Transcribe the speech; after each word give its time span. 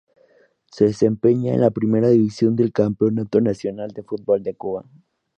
Se 0.71 0.85
desempeña 0.85 1.53
en 1.53 1.61
la 1.61 1.69
Primera 1.69 2.07
División 2.09 2.55
del 2.55 2.73
Campeonato 2.73 3.39
Nacional 3.39 3.91
de 3.91 4.01
Fútbol 4.01 4.41
de 4.41 4.55
Cuba. 4.55 4.83